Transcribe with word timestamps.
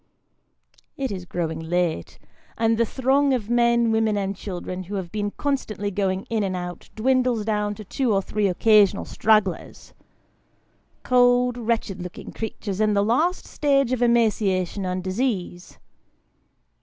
It 0.97 1.11
is 1.11 1.25
growing 1.25 1.59
late, 1.59 2.17
and 2.57 2.75
the 2.79 2.87
throng 2.87 3.35
of 3.35 3.51
men, 3.51 3.91
women, 3.91 4.17
and 4.17 4.35
children, 4.35 4.85
who 4.85 4.95
have 4.95 5.11
been 5.11 5.29
constantly 5.29 5.91
going 5.91 6.23
in 6.23 6.41
and 6.41 6.55
out, 6.55 6.89
dwindles 6.95 7.45
down 7.45 7.75
to 7.75 7.83
two 7.85 8.11
or 8.11 8.19
three 8.23 8.47
occasional 8.47 9.05
stragglers 9.05 9.93
cold, 11.03 11.55
wretched 11.55 12.01
looking 12.01 12.31
creatures, 12.31 12.81
in 12.81 12.95
the 12.95 13.05
last 13.05 13.45
stage 13.45 13.91
of 13.91 14.01
emaciation 14.01 14.87
and 14.87 15.03
disease. 15.03 15.77